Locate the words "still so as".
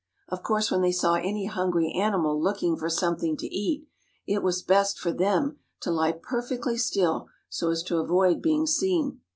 6.79-7.83